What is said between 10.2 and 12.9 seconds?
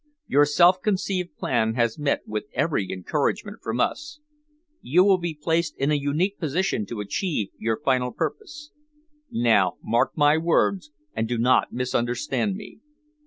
words and do not misunderstand me.